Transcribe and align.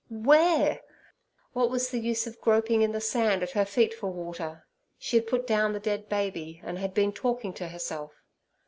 Where? 0.09 0.81
What 1.53 1.69
was 1.69 1.91
the 1.91 1.99
use 1.99 2.25
of 2.25 2.41
groping 2.41 2.81
in 2.81 2.91
the 2.91 2.99
sand 2.99 3.43
at 3.43 3.51
her 3.51 3.65
feet 3.65 3.93
for 3.93 4.07
water; 4.09 4.65
she 4.97 5.15
had 5.17 5.27
put 5.27 5.45
down 5.45 5.73
the 5.73 5.79
dead 5.79 6.09
baby, 6.09 6.59
and 6.63 6.79
had 6.79 6.95
been 6.95 7.13
talking 7.13 7.53
to 7.53 7.67
herself. 7.67 8.11